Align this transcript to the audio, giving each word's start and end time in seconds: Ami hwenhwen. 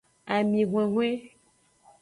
Ami 0.35 0.61
hwenhwen. 0.71 1.19